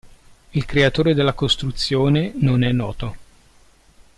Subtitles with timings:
[0.55, 3.15] Il creatore della costruzione non è noto.